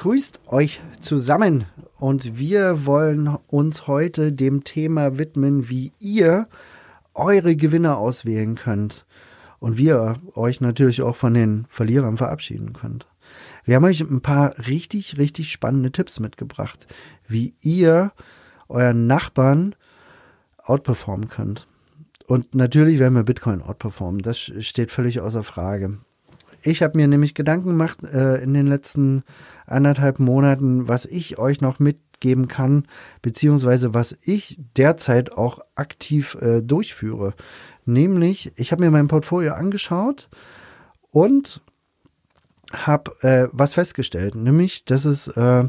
[0.00, 1.66] grüßt euch zusammen
[1.98, 6.48] und wir wollen uns heute dem Thema widmen, wie ihr
[7.12, 9.04] eure Gewinner auswählen könnt
[9.58, 13.08] und wie ihr euch natürlich auch von den Verlierern verabschieden könnt.
[13.66, 16.86] Wir haben euch ein paar richtig, richtig spannende Tipps mitgebracht,
[17.28, 18.12] wie ihr
[18.70, 19.74] euren Nachbarn
[20.62, 21.66] outperformen könnt.
[22.26, 24.22] Und natürlich werden wir Bitcoin outperformen.
[24.22, 25.98] Das steht völlig außer Frage.
[26.62, 29.22] Ich habe mir nämlich Gedanken gemacht äh, in den letzten
[29.66, 32.84] anderthalb Monaten, was ich euch noch mitgeben kann,
[33.22, 37.34] beziehungsweise was ich derzeit auch aktiv äh, durchführe.
[37.86, 40.28] Nämlich, ich habe mir mein Portfolio angeschaut
[41.10, 41.60] und
[42.72, 45.68] habe äh, was festgestellt, nämlich, dass es äh,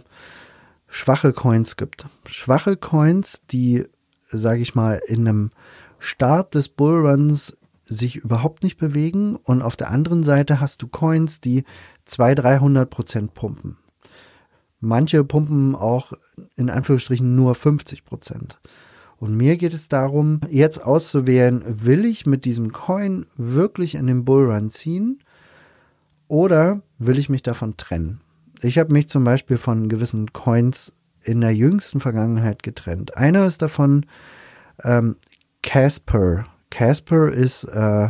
[0.88, 2.06] schwache Coins gibt.
[2.26, 3.86] Schwache Coins, die,
[4.28, 5.52] sage ich mal, in einem
[6.00, 7.58] Start des Bullruns
[7.92, 11.66] sich überhaupt nicht bewegen und auf der anderen Seite hast du Coins, die
[12.06, 13.78] 200, 300 Prozent pumpen.
[14.80, 16.14] Manche pumpen auch
[16.56, 18.60] in Anführungsstrichen nur 50 Prozent.
[19.18, 24.26] Und mir geht es darum, jetzt auszuwählen, will ich mit diesem Coin wirklich in den
[24.26, 25.20] Bullrun ziehen
[26.28, 28.22] oder will ich mich davon trennen?
[28.62, 33.18] Ich habe mich zum Beispiel von gewissen Coins in der jüngsten Vergangenheit getrennt.
[33.18, 34.06] Einer ist davon
[34.84, 35.18] ähm,
[35.62, 38.10] Casper Casper ist äh,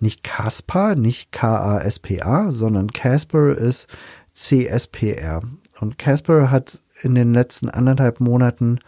[0.00, 3.88] nicht Casper, nicht K-A-S-P-A, sondern Casper ist
[4.32, 5.42] C-S-P-R.
[5.80, 8.78] Und Casper hat in den letzten anderthalb Monaten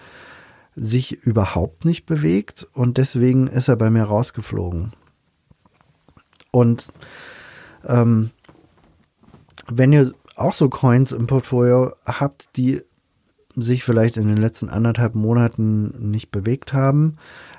[0.75, 4.93] sich überhaupt nicht bewegt und deswegen ist er bei mir rausgeflogen.
[6.51, 6.89] Und
[7.85, 8.31] ähm,
[9.69, 12.83] wenn ihr auch so Coins im Portfolio habt, die
[13.55, 17.17] sich vielleicht in den letzten anderthalb Monaten nicht bewegt haben,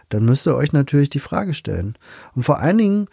[0.10, 1.96] dann müsst ihr euch natürlich die Frage stellen.
[2.36, 3.08] Und vor allen Dingen,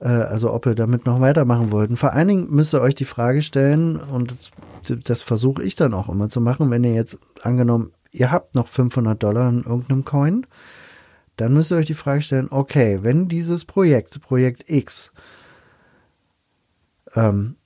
[0.00, 3.04] äh, also ob ihr damit noch weitermachen wollt, vor allen Dingen müsst ihr euch die
[3.04, 4.50] Frage stellen, und das,
[5.04, 8.68] das versuche ich dann auch immer zu machen, wenn ihr jetzt angenommen, ihr habt noch
[8.68, 10.46] 500 Dollar in irgendeinem Coin,
[11.36, 15.12] dann müsst ihr euch die Frage stellen, okay, wenn dieses Projekt, Projekt X,
[17.14, 17.56] ähm,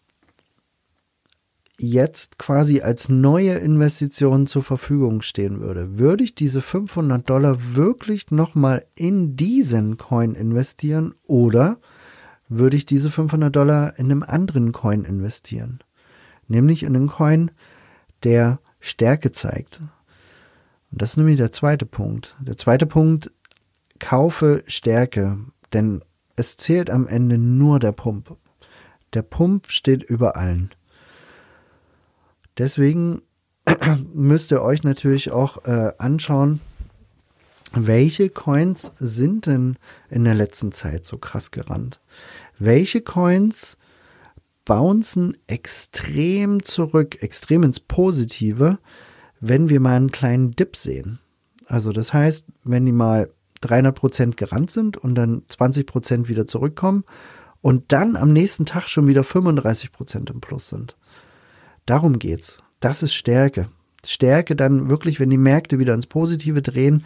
[1.83, 8.31] jetzt quasi als neue Investition zur Verfügung stehen würde, würde ich diese 500 Dollar wirklich
[8.31, 11.79] nochmal in diesen Coin investieren oder
[12.49, 15.81] würde ich diese 500 Dollar in einem anderen Coin investieren?
[16.49, 17.51] Nämlich in einen Coin,
[18.25, 19.81] der Stärke zeigt.
[20.91, 22.37] Und das ist nämlich der zweite Punkt.
[22.41, 23.31] Der zweite Punkt,
[23.99, 25.39] kaufe Stärke,
[25.73, 26.03] denn
[26.37, 28.37] es zählt am Ende nur der Pump.
[29.15, 30.71] Der Pump steht über allen.
[32.60, 33.22] Deswegen
[34.12, 36.60] müsst ihr euch natürlich auch äh, anschauen,
[37.72, 39.76] welche Coins sind denn
[40.10, 42.00] in der letzten Zeit so krass gerannt?
[42.59, 43.78] Welche Coins
[44.66, 48.78] bouncen extrem zurück, extrem ins Positive,
[49.41, 51.19] wenn wir mal einen kleinen Dip sehen?
[51.65, 53.31] Also das heißt, wenn die mal
[53.62, 57.04] 300 Prozent gerannt sind und dann 20 Prozent wieder zurückkommen
[57.62, 60.99] und dann am nächsten Tag schon wieder 35 Prozent im Plus sind.
[61.87, 62.63] Darum geht's.
[62.81, 63.69] Das ist Stärke.
[64.05, 67.05] Stärke dann wirklich, wenn die Märkte wieder ins Positive drehen,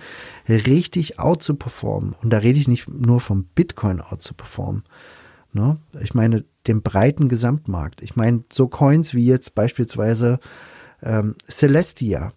[0.48, 2.14] richtig out zu performen.
[2.22, 4.84] Und da rede ich nicht nur vom Bitcoin out zu performen.
[5.52, 5.78] Ne?
[6.00, 8.02] Ich meine den breiten Gesamtmarkt.
[8.02, 10.38] Ich meine so Coins wie jetzt beispielsweise
[11.02, 12.32] ähm, Celestia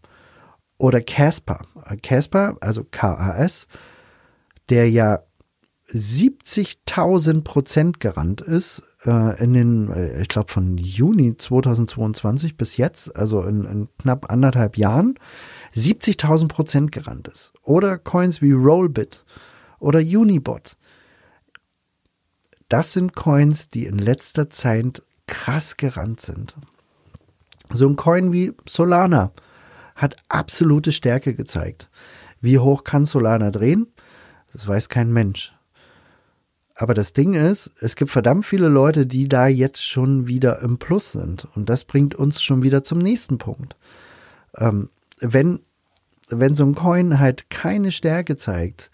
[0.78, 1.62] oder Casper.
[2.02, 3.68] Casper, also K-A-S,
[4.70, 5.24] der ja
[5.90, 13.16] 70.000 Prozent gerannt ist äh, in den, äh, ich glaube von Juni 2022 bis jetzt,
[13.16, 15.18] also in, in knapp anderthalb Jahren,
[15.76, 17.54] 70.000 Prozent gerannt ist.
[17.62, 19.24] Oder Coins wie Rollbit
[19.80, 20.76] oder Unibot.
[22.68, 26.56] Das sind Coins, die in letzter Zeit krass gerannt sind.
[27.72, 29.32] So ein Coin wie Solana
[29.96, 31.90] hat absolute Stärke gezeigt.
[32.42, 33.88] Wie hoch kann Solana drehen?
[34.52, 35.57] Das weiß kein Mensch.
[36.80, 40.78] Aber das Ding ist, es gibt verdammt viele Leute, die da jetzt schon wieder im
[40.78, 41.48] Plus sind.
[41.56, 43.76] Und das bringt uns schon wieder zum nächsten Punkt.
[44.56, 45.62] Ähm, wenn,
[46.30, 48.92] wenn so ein Coin halt keine Stärke zeigt,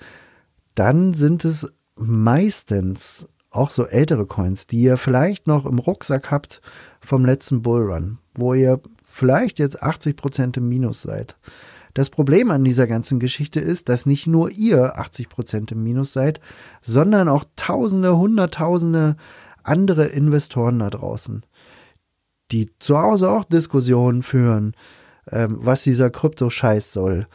[0.75, 6.61] dann sind es meistens auch so ältere Coins, die ihr vielleicht noch im Rucksack habt
[7.01, 11.35] vom letzten Bullrun, wo ihr vielleicht jetzt 80 Prozent im Minus seid.
[11.93, 16.13] Das Problem an dieser ganzen Geschichte ist, dass nicht nur ihr 80 Prozent im Minus
[16.13, 16.39] seid,
[16.81, 19.15] sondern auch Tausende, Hunderttausende
[19.63, 21.45] andere Investoren da draußen,
[22.51, 24.75] die zu Hause auch Diskussionen führen,
[25.31, 27.27] ähm, was dieser Krypto-Scheiß soll.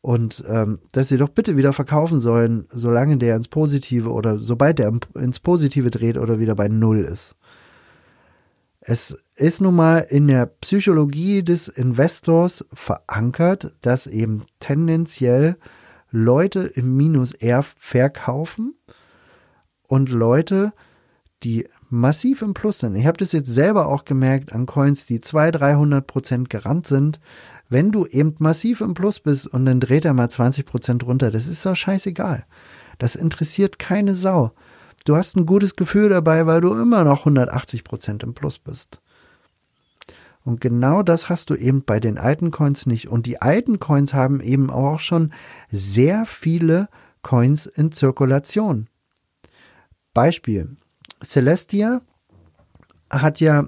[0.00, 4.78] Und ähm, dass sie doch bitte wieder verkaufen sollen, solange der ins Positive oder sobald
[4.78, 7.36] der ins Positive dreht oder wieder bei Null ist.
[8.90, 15.58] Es ist nun mal in der Psychologie des Investors verankert, dass eben tendenziell
[16.10, 18.78] Leute im Minus eher verkaufen
[19.82, 20.72] und Leute,
[21.42, 22.94] die massiv im Plus sind.
[22.94, 27.20] Ich habe das jetzt selber auch gemerkt an Coins, die 200, 300 Prozent gerannt sind.
[27.68, 31.30] Wenn du eben massiv im Plus bist und dann dreht er mal 20 Prozent runter,
[31.30, 32.46] das ist doch scheißegal.
[32.98, 34.52] Das interessiert keine Sau.
[35.08, 39.00] Du hast ein gutes Gefühl dabei, weil du immer noch 180 Prozent im Plus bist.
[40.44, 43.08] Und genau das hast du eben bei den alten Coins nicht.
[43.08, 45.32] Und die alten Coins haben eben auch schon
[45.70, 46.90] sehr viele
[47.22, 48.88] Coins in Zirkulation.
[50.12, 50.76] Beispiel.
[51.24, 52.02] Celestia
[53.08, 53.64] hat ja,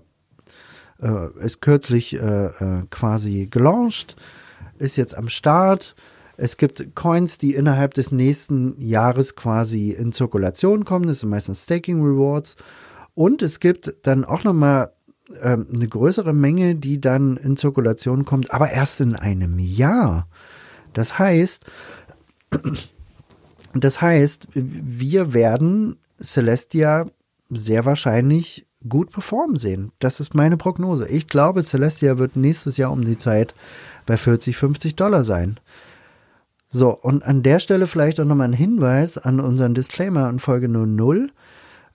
[1.01, 4.15] äh, ist kürzlich äh, äh, quasi gelauncht,
[4.77, 5.95] ist jetzt am Start.
[6.43, 11.07] Es gibt Coins, die innerhalb des nächsten Jahres quasi in Zirkulation kommen.
[11.07, 12.57] Das sind meistens Staking Rewards.
[13.15, 14.91] Und es gibt dann auch nochmal
[15.43, 20.29] ähm, eine größere Menge, die dann in Zirkulation kommt, aber erst in einem Jahr.
[20.95, 21.67] Das heißt,
[23.75, 27.05] das heißt, wir werden Celestia
[27.51, 29.93] sehr wahrscheinlich gut performen sehen.
[29.99, 31.07] Das ist meine Prognose.
[31.07, 33.55] Ich glaube, Celestia wird nächstes Jahr um die Zeit
[34.07, 35.61] bei 40, 50 Dollar sein.
[36.71, 40.69] So, und an der Stelle vielleicht auch nochmal ein Hinweis an unseren Disclaimer in Folge
[40.69, 41.31] 00.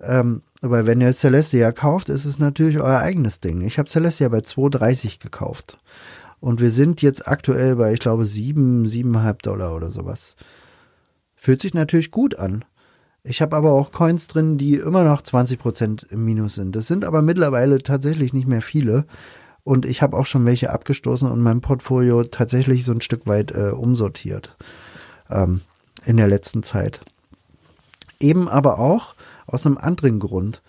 [0.01, 3.62] Ähm, aber wenn ihr Celestia kauft, ist es natürlich euer eigenes Ding.
[3.62, 5.80] Ich habe Celestia bei 2,30 gekauft.
[6.42, 10.36] Und wir sind jetzt aktuell bei, ich glaube, 7, 7,5 Dollar oder sowas.
[11.36, 12.66] Fühlt sich natürlich gut an.
[13.24, 16.75] Ich habe aber auch Coins drin, die immer noch 20% im Minus sind.
[16.75, 19.06] Das sind aber mittlerweile tatsächlich nicht mehr viele.
[19.65, 23.51] Und ich habe auch schon welche abgestoßen und mein Portfolio tatsächlich so ein Stück weit
[23.51, 24.56] äh, umsortiert
[25.29, 25.62] ähm,
[26.06, 27.01] in der letzten Zeit.
[28.19, 29.15] Eben aber auch
[29.47, 30.62] aus einem anderen Grund.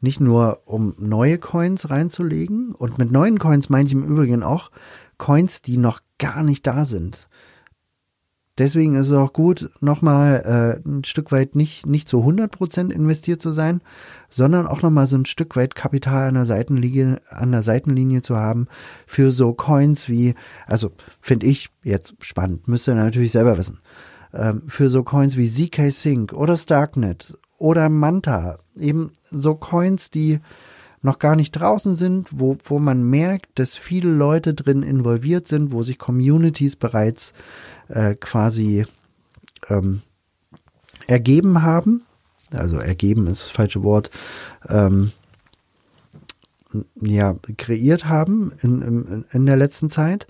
[0.00, 2.72] Nicht nur, um neue Coins reinzulegen.
[2.72, 4.70] Und mit neuen Coins meine ich im Übrigen auch
[5.18, 7.28] Coins, die noch gar nicht da sind.
[8.58, 13.40] Deswegen ist es auch gut, nochmal äh, ein Stück weit nicht, nicht zu 100% investiert
[13.40, 13.80] zu sein,
[14.28, 18.36] sondern auch nochmal so ein Stück weit Kapital an der Seitenlinie, an der Seitenlinie zu
[18.36, 18.66] haben
[19.06, 20.34] für so Coins wie,
[20.66, 20.90] also
[21.20, 23.78] finde ich jetzt spannend, müsst ihr natürlich selber wissen,
[24.34, 30.40] ähm, für so Coins wie ZK Sync oder Starknet oder Manta, eben so Coins, die
[31.00, 35.70] noch gar nicht draußen sind, wo, wo man merkt, dass viele Leute drin involviert sind,
[35.72, 37.34] wo sich Communities bereits
[37.88, 38.86] äh, quasi
[39.68, 40.02] ähm,
[41.06, 42.02] ergeben haben.
[42.52, 44.10] Also ergeben ist das falsche Wort.
[44.68, 45.12] Ähm,
[46.96, 50.26] ja, kreiert haben in, in, in der letzten Zeit.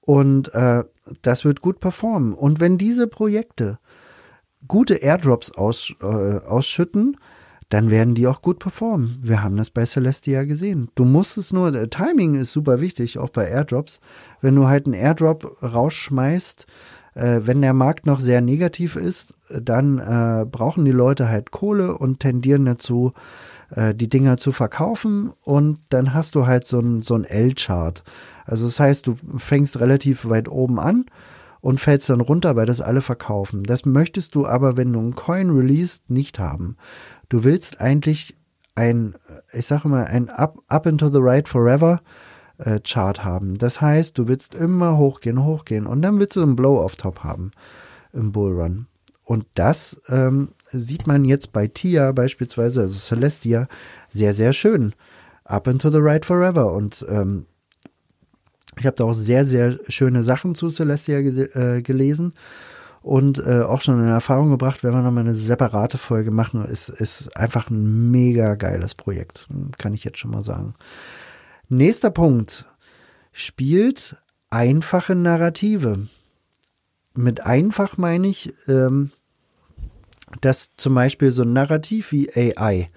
[0.00, 0.84] Und äh,
[1.22, 2.34] das wird gut performen.
[2.34, 3.78] Und wenn diese Projekte
[4.66, 7.16] gute Airdrops aus, äh, ausschütten,
[7.70, 9.18] dann werden die auch gut performen.
[9.22, 10.90] Wir haben das bei Celestia gesehen.
[10.96, 14.00] Du musst es nur, äh, Timing ist super wichtig, auch bei Airdrops.
[14.40, 16.66] Wenn du halt einen Airdrop rausschmeißt,
[17.14, 21.96] äh, wenn der Markt noch sehr negativ ist, dann äh, brauchen die Leute halt Kohle
[21.96, 23.12] und tendieren dazu,
[23.70, 28.02] äh, die Dinger zu verkaufen und dann hast du halt so ein, so ein L-Chart.
[28.46, 31.06] Also das heißt, du fängst relativ weit oben an
[31.60, 33.62] und fällst dann runter, weil das alle verkaufen.
[33.64, 36.76] Das möchtest du aber, wenn du einen Coin released, nicht haben.
[37.28, 38.36] Du willst eigentlich
[38.74, 39.14] ein,
[39.52, 42.00] ich sage mal, ein Up, Up into the Right Forever
[42.58, 43.58] äh, Chart haben.
[43.58, 47.50] Das heißt, du willst immer hochgehen, hochgehen und dann willst du einen Blow-off-Top haben
[48.12, 48.86] im Bullrun.
[49.24, 53.68] Und das ähm, sieht man jetzt bei Tia beispielsweise, also Celestia,
[54.08, 54.94] sehr, sehr schön.
[55.44, 56.72] Up into the Right Forever.
[56.72, 57.46] Und ähm,
[58.78, 62.32] ich habe da auch sehr, sehr schöne Sachen zu Celestia äh, gelesen
[63.02, 66.88] und äh, auch schon in Erfahrung gebracht, wenn wir nochmal eine separate Folge machen, ist,
[66.88, 69.48] ist einfach ein mega geiles Projekt,
[69.78, 70.74] kann ich jetzt schon mal sagen.
[71.68, 72.66] Nächster Punkt.
[73.32, 74.16] Spielt
[74.50, 76.08] einfache Narrative.
[77.14, 79.12] Mit einfach meine ich, ähm,
[80.40, 82.88] dass zum Beispiel so ein Narrativ wie AI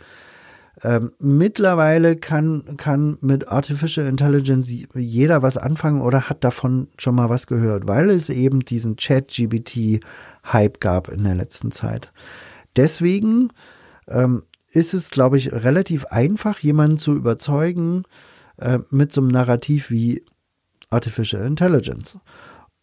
[0.83, 7.29] ähm, mittlerweile kann, kann mit Artificial Intelligence jeder was anfangen oder hat davon schon mal
[7.29, 12.11] was gehört, weil es eben diesen Chat-GBT-Hype gab in der letzten Zeit.
[12.75, 13.49] Deswegen
[14.07, 18.03] ähm, ist es, glaube ich, relativ einfach, jemanden zu überzeugen
[18.57, 20.23] äh, mit so einem Narrativ wie
[20.89, 22.19] Artificial Intelligence.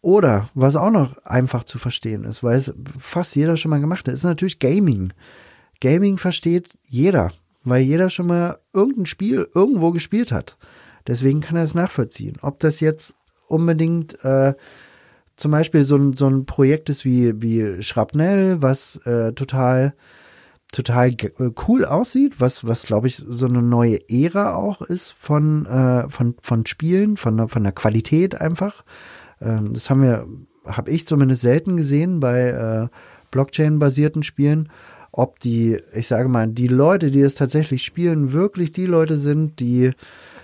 [0.01, 4.07] Oder was auch noch einfach zu verstehen ist, weil es fast jeder schon mal gemacht
[4.07, 5.13] hat, ist natürlich Gaming.
[5.79, 7.31] Gaming versteht jeder,
[7.63, 10.57] weil jeder schon mal irgendein Spiel irgendwo gespielt hat.
[11.07, 12.37] Deswegen kann er es nachvollziehen.
[12.41, 13.13] Ob das jetzt
[13.47, 14.53] unbedingt äh,
[15.35, 19.93] zum Beispiel so ein, so ein Projekt ist wie, wie Schrapnell, was äh, total
[20.71, 25.65] total äh, cool aussieht, was, was glaube ich so eine neue Ära auch ist von,
[25.65, 28.83] äh, von, von Spielen, von, von der Qualität einfach.
[29.41, 30.27] Ähm, das haben wir,
[30.65, 32.87] habe ich zumindest selten gesehen bei äh,
[33.31, 34.69] Blockchain-basierten Spielen.
[35.11, 39.59] Ob die, ich sage mal, die Leute, die es tatsächlich spielen, wirklich die Leute sind,
[39.59, 39.91] die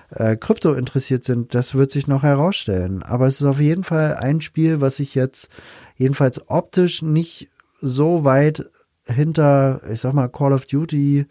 [0.09, 3.03] äh, Krypto interessiert sind, das wird sich noch herausstellen.
[3.03, 5.49] Aber es ist auf jeden Fall ein Spiel, was sich jetzt
[5.95, 7.49] jedenfalls optisch nicht
[7.81, 8.69] so weit
[9.05, 11.25] hinter, ich sag mal, Call of Duty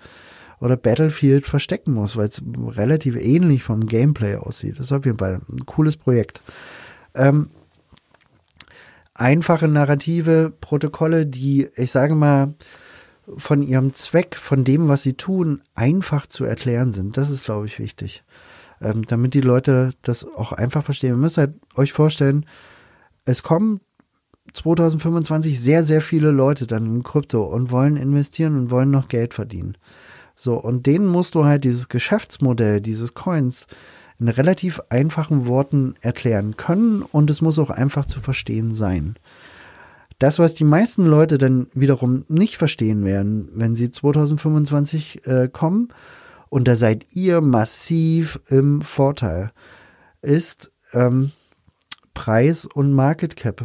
[0.60, 4.78] oder Battlefield verstecken muss, weil es relativ ähnlich vom Gameplay aussieht.
[4.78, 6.40] Das ist auf jeden Fall ein cooles Projekt.
[7.14, 7.50] Ähm,
[9.14, 12.54] einfache narrative Protokolle, die, ich sage mal,
[13.36, 17.16] von ihrem Zweck, von dem, was sie tun, einfach zu erklären sind.
[17.16, 18.24] Das ist, glaube ich, wichtig.
[18.80, 21.10] Ähm, damit die Leute das auch einfach verstehen.
[21.10, 22.46] Ihr müsst halt euch vorstellen,
[23.24, 23.80] es kommen
[24.52, 29.34] 2025 sehr, sehr viele Leute dann in Krypto und wollen investieren und wollen noch Geld
[29.34, 29.76] verdienen.
[30.34, 33.66] So, und denen musst du halt dieses Geschäftsmodell, dieses Coins
[34.18, 39.16] in relativ einfachen Worten erklären können und es muss auch einfach zu verstehen sein.
[40.18, 45.88] Das, was die meisten Leute dann wiederum nicht verstehen werden, wenn sie 2025 äh, kommen,
[46.48, 49.50] und da seid ihr massiv im Vorteil,
[50.22, 51.32] ist ähm,
[52.14, 53.64] Preis und Market Cap.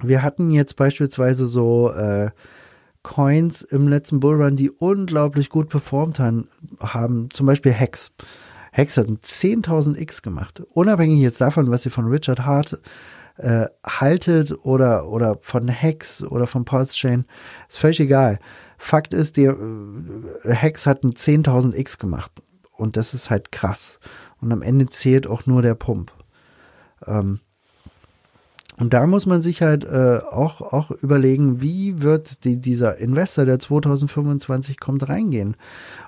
[0.00, 2.30] Wir hatten jetzt beispielsweise so äh,
[3.02, 6.48] Coins im letzten Bullrun, die unglaublich gut performt haben,
[6.80, 8.12] haben zum Beispiel Hex.
[8.70, 10.62] Hex hat ein 10.000 X gemacht.
[10.72, 12.80] Unabhängig jetzt davon, was ihr von Richard Hart
[13.42, 17.24] äh, haltet oder, oder von Hex oder von Pulse Chain,
[17.68, 18.38] ist völlig egal.
[18.78, 22.32] Fakt ist, der äh, Hex hat ein 10.000 X gemacht.
[22.72, 24.00] Und das ist halt krass.
[24.40, 26.12] Und am Ende zählt auch nur der Pump.
[27.06, 27.40] Ähm,
[28.78, 33.44] und da muss man sich halt äh, auch, auch überlegen, wie wird die, dieser Investor,
[33.44, 35.56] der 2025 kommt, reingehen.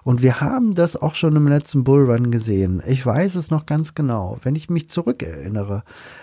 [0.02, 2.82] Und wir haben das auch schon im letzten Bullrun gesehen.
[2.86, 4.38] Ich weiß es noch ganz genau.
[4.42, 5.82] Wenn ich mich zurückerinnere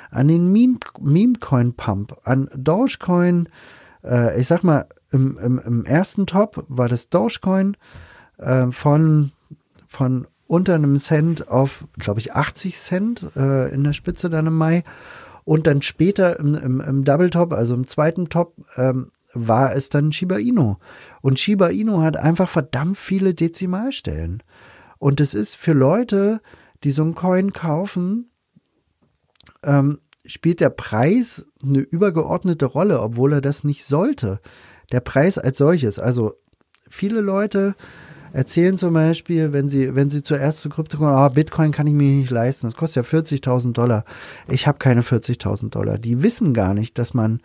[0.09, 3.47] an den Meme-Coin-Pump, an Dogecoin,
[4.03, 7.77] äh, ich sag mal, im, im, im ersten Top war das Dogecoin
[8.39, 9.31] äh, von,
[9.87, 14.57] von unter einem Cent auf, glaube ich, 80 Cent äh, in der Spitze dann im
[14.57, 14.83] Mai.
[15.43, 19.89] Und dann später im, im, im Double Top, also im zweiten Top, ähm, war es
[19.89, 20.75] dann Shiba Inu.
[21.21, 24.43] Und Shiba Inu hat einfach verdammt viele Dezimalstellen.
[24.97, 26.41] Und es ist für Leute,
[26.83, 28.29] die so einen Coin kaufen,
[29.63, 34.39] ähm, spielt der Preis eine übergeordnete Rolle, obwohl er das nicht sollte.
[34.91, 35.99] Der Preis als solches.
[35.99, 36.35] Also
[36.89, 37.75] viele Leute
[38.33, 41.93] erzählen zum Beispiel, wenn sie, wenn sie zuerst zu Krypto kommen, ah, Bitcoin kann ich
[41.93, 44.05] mir nicht leisten, das kostet ja 40.000 Dollar.
[44.47, 45.97] Ich habe keine 40.000 Dollar.
[45.97, 47.41] Die wissen gar nicht, dass man,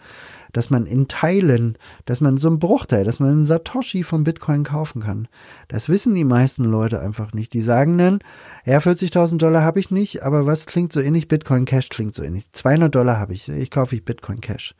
[0.53, 4.65] dass man in Teilen, dass man so einen Bruchteil, dass man einen Satoshi von Bitcoin
[4.65, 5.29] kaufen kann.
[5.69, 7.53] Das wissen die meisten Leute einfach nicht.
[7.53, 8.21] Die sagen dann,
[8.65, 11.29] ja, 40.000 Dollar habe ich nicht, aber was klingt so ähnlich?
[11.29, 12.51] Bitcoin Cash klingt so ähnlich.
[12.53, 14.75] 200 Dollar habe ich, ich kaufe ich Bitcoin Cash.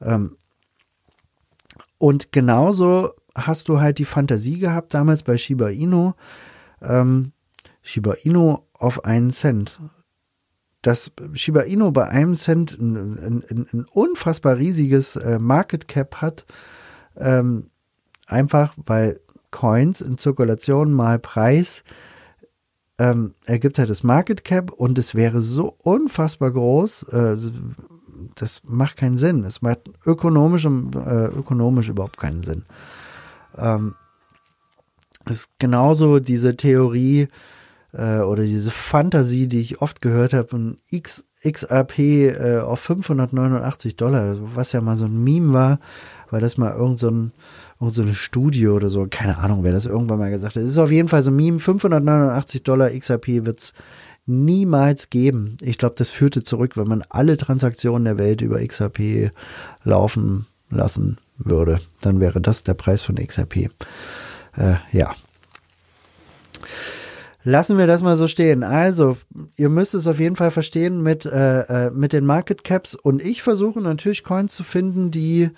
[0.00, 0.36] Ähm,
[1.98, 6.12] und genauso hast du halt die Fantasie gehabt, damals bei Shiba Inu,
[6.82, 7.32] ähm,
[7.82, 9.80] Shiba Inu auf einen Cent.
[10.82, 16.16] Dass Shiba Inu bei einem Cent ein, ein, ein, ein unfassbar riesiges äh, Market Cap
[16.16, 16.46] hat,
[17.16, 17.70] ähm,
[18.26, 19.20] einfach weil
[19.50, 21.84] Coins in Zirkulation mal Preis
[22.98, 27.36] ähm, ergibt halt das Market Cap und es wäre so unfassbar groß, äh,
[28.34, 29.44] das macht keinen Sinn.
[29.44, 32.66] Es macht ökonomisch, äh, ökonomisch überhaupt keinen Sinn.
[33.56, 33.94] Ähm,
[35.28, 37.28] ist genauso diese Theorie
[37.92, 43.96] äh, oder diese Fantasie, die ich oft gehört habe, ein X, XRP äh, auf 589
[43.96, 45.80] Dollar, was ja mal so ein Meme war,
[46.30, 47.32] weil das mal irgend so ein
[47.80, 50.62] irgend so eine Studie oder so, keine Ahnung, wer das irgendwann mal gesagt hat.
[50.62, 53.72] Es ist auf jeden Fall so ein Meme, 589 Dollar XRP wird's
[54.26, 55.56] niemals geben.
[55.60, 59.30] Ich glaube, das führte zurück, wenn man alle Transaktionen der Welt über XRP
[59.82, 61.80] laufen lassen würde.
[62.00, 63.70] Dann wäre das der Preis von XRP.
[64.56, 65.14] Äh, ja.
[67.42, 68.62] Lassen wir das mal so stehen.
[68.62, 69.16] Also,
[69.56, 72.94] ihr müsst es auf jeden Fall verstehen mit, äh, äh, mit den Market Caps.
[72.94, 75.50] Und ich versuche natürlich Coins zu finden, die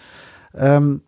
[0.55, 1.01] ähm,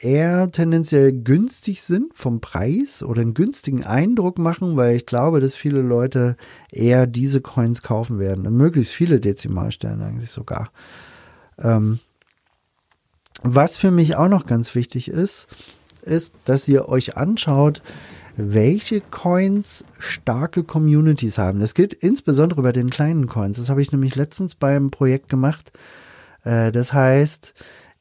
[0.00, 5.54] eher tendenziell günstig sind vom Preis oder einen günstigen Eindruck machen, weil ich glaube, dass
[5.54, 6.36] viele Leute
[6.70, 8.46] eher diese Coins kaufen werden.
[8.46, 10.70] Und möglichst viele Dezimalstellen eigentlich sogar.
[11.58, 12.00] Ähm,
[13.44, 15.46] was für mich auch noch ganz wichtig ist,
[16.02, 17.82] ist, dass ihr euch anschaut,
[18.36, 21.60] welche Coins starke Communities haben.
[21.60, 23.58] Das gilt insbesondere bei den kleinen Coins.
[23.58, 25.72] Das habe ich nämlich letztens beim Projekt gemacht.
[26.42, 27.54] Äh, das heißt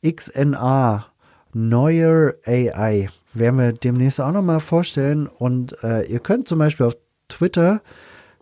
[0.04, 1.08] XNA,
[1.54, 3.10] Neuer AI.
[3.34, 5.28] Werden wir demnächst auch nochmal vorstellen.
[5.28, 6.98] Und äh, ihr könnt zum Beispiel auf
[7.28, 7.82] Twitter,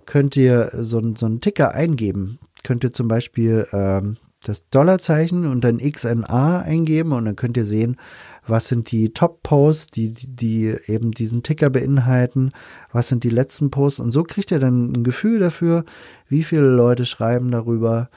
[0.06, 2.40] könnt ihr so, so einen Ticker eingeben.
[2.64, 7.66] Könnt ihr zum Beispiel ähm, das Dollarzeichen und dann XNA eingeben und dann könnt ihr
[7.66, 7.98] sehen,
[8.48, 12.52] was sind die Top-Posts, die, die, die eben diesen Ticker beinhalten,
[12.92, 15.86] was sind die letzten Posts und so kriegt ihr dann ein Gefühl dafür,
[16.28, 18.10] wie viele Leute schreiben darüber,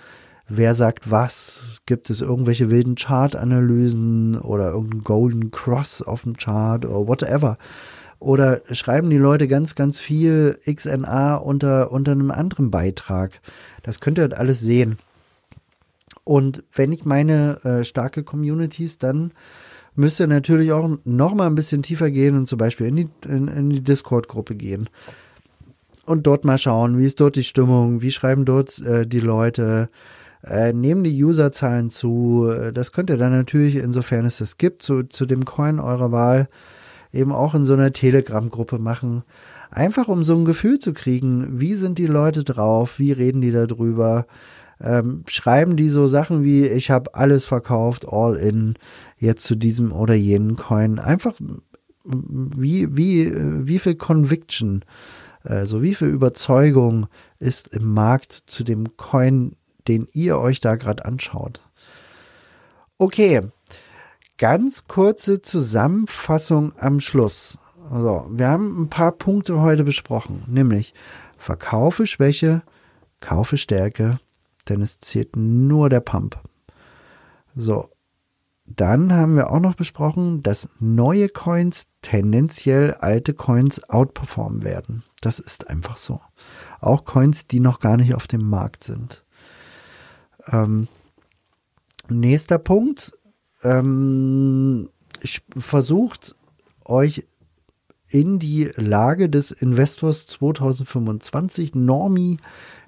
[0.49, 6.85] wer sagt was, gibt es irgendwelche wilden Chart-Analysen oder irgendeinen Golden Cross auf dem Chart
[6.85, 7.59] oder whatever.
[8.19, 13.41] Oder schreiben die Leute ganz, ganz viel XNA unter, unter einem anderen Beitrag.
[13.83, 14.99] Das könnt ihr halt alles sehen.
[16.25, 19.33] Und wenn ich meine äh, starke Communities dann
[19.95, 23.09] müsst ihr natürlich auch noch mal ein bisschen tiefer gehen und zum Beispiel in die,
[23.27, 24.89] in, in die Discord-Gruppe gehen.
[26.07, 29.89] Und dort mal schauen, wie ist dort die Stimmung, wie schreiben dort äh, die Leute,
[30.43, 32.53] äh, nehmen die Userzahlen zu.
[32.75, 36.49] Das könnt ihr dann natürlich, insofern es das gibt, zu, zu dem Coin eurer Wahl,
[37.13, 39.23] eben auch in so einer Telegram-Gruppe machen.
[39.71, 43.53] Einfach um so ein Gefühl zu kriegen, wie sind die Leute drauf, wie reden die
[43.53, 44.27] darüber,
[44.81, 48.75] ähm, schreiben die so Sachen wie, ich habe alles verkauft, all in,
[49.19, 50.99] jetzt zu diesem oder jenen Coin.
[50.99, 51.35] Einfach
[52.05, 53.33] wie, wie,
[53.67, 54.85] wie viel Conviction,
[55.43, 57.07] also wie viel Überzeugung
[57.39, 59.57] ist im Markt zu dem Coin,
[59.89, 61.61] den ihr euch da gerade anschaut.
[62.99, 63.43] Okay,
[64.39, 67.59] ganz kurze Zusammenfassung am Schluss.
[67.91, 70.95] Also, wir haben ein paar Punkte heute besprochen, nämlich
[71.37, 72.63] verkaufe Schwäche,
[73.21, 74.19] kaufe Stärke,
[74.69, 76.41] denn es zählt nur der Pump.
[77.55, 77.91] So,
[78.67, 85.03] dann haben wir auch noch besprochen, dass neue Coins tendenziell alte Coins outperformen werden.
[85.21, 86.21] Das ist einfach so.
[86.81, 89.25] Auch Coins, die noch gar nicht auf dem Markt sind.
[90.47, 90.89] Ähm,
[92.09, 93.13] nächster Punkt.
[93.63, 94.91] Ähm,
[95.57, 96.37] versucht
[96.85, 97.27] euch
[98.15, 102.37] in die Lage des Investors 2025 Normi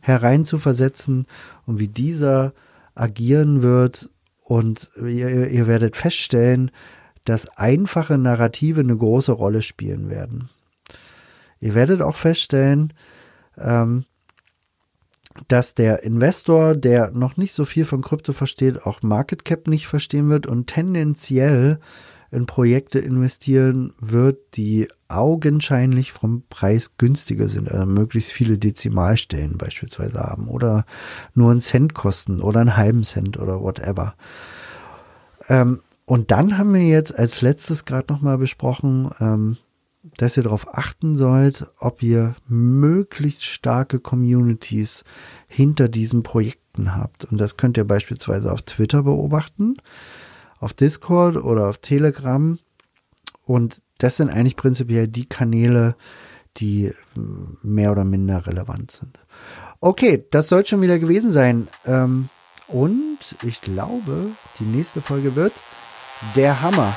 [0.00, 1.26] hereinzuversetzen
[1.66, 2.52] und wie dieser
[2.94, 4.08] agieren wird.
[4.44, 6.70] Und ihr, ihr werdet feststellen,
[7.24, 10.48] dass einfache Narrative eine große Rolle spielen werden.
[11.58, 12.92] Ihr werdet auch feststellen,
[13.58, 14.04] ähm,
[15.48, 19.88] dass der Investor, der noch nicht so viel von Krypto versteht, auch Market Cap nicht
[19.88, 21.80] verstehen wird und tendenziell
[22.30, 30.20] in Projekte investieren wird, die augenscheinlich vom Preis günstiger sind, also möglichst viele Dezimalstellen beispielsweise
[30.20, 30.84] haben oder
[31.34, 34.14] nur einen Cent kosten oder einen halben Cent oder whatever.
[35.48, 39.56] Ähm, und dann haben wir jetzt als letztes gerade nochmal besprochen, ähm,
[40.18, 45.02] dass ihr darauf achten sollt, ob ihr möglichst starke Communities
[45.48, 47.24] hinter diesen Projekten habt.
[47.24, 49.76] Und das könnt ihr beispielsweise auf Twitter beobachten
[50.58, 52.58] auf Discord oder auf Telegram.
[53.46, 55.96] Und das sind eigentlich prinzipiell die Kanäle,
[56.58, 56.92] die
[57.62, 59.18] mehr oder minder relevant sind.
[59.80, 61.68] Okay, das soll schon wieder gewesen sein.
[61.84, 62.28] Ähm,
[62.68, 65.54] und ich glaube, die nächste Folge wird
[66.34, 66.96] der Hammer.